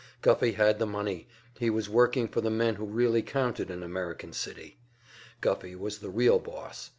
Guffey 0.23 0.53
had 0.53 0.79
the 0.79 0.87
money, 0.87 1.27
he 1.59 1.69
was 1.69 1.87
working 1.87 2.27
for 2.27 2.41
the 2.41 2.49
men 2.49 2.73
who 2.73 2.85
really 2.85 3.21
counted 3.21 3.69
in 3.69 3.83
American 3.83 4.33
City; 4.33 4.79
Guffey 5.41 5.75
was 5.75 5.99
the 5.99 6.09
real 6.09 6.39
boss. 6.39 6.89